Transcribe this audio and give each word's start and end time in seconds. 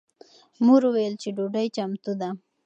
مور 0.65 0.81
وویل 0.87 1.13
چې 1.21 1.29
ډوډۍ 1.35 1.67
چمتو 1.75 2.11
ده. 2.21 2.29